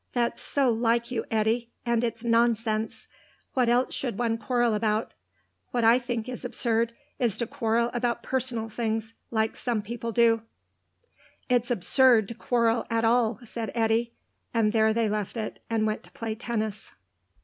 "That's 0.13 0.41
so 0.41 0.71
like 0.71 1.11
you, 1.11 1.25
Eddy, 1.29 1.69
and 1.85 2.03
it's 2.03 2.23
nonsense. 2.23 3.07
What 3.53 3.69
else 3.69 3.93
should 3.93 4.17
one 4.17 4.39
quarrel 4.39 4.73
about? 4.73 5.13
What 5.69 5.83
I 5.83 5.99
think 5.99 6.27
is 6.27 6.43
absurd 6.43 6.95
is 7.19 7.37
to 7.37 7.45
quarrel 7.45 7.91
about 7.93 8.23
personal 8.23 8.67
things, 8.67 9.13
like 9.29 9.55
some 9.55 9.83
people 9.83 10.11
do." 10.11 10.41
"It's 11.49 11.69
absurd 11.69 12.29
to 12.29 12.33
quarrel 12.33 12.87
at 12.89 13.05
all," 13.05 13.41
said 13.45 13.71
Eddy, 13.75 14.15
and 14.55 14.73
there 14.73 14.91
they 14.91 15.07
left 15.07 15.37
it, 15.37 15.61
and 15.69 15.85
went 15.85 16.01
to 16.05 16.11
play 16.13 16.33
tennis. 16.33 16.93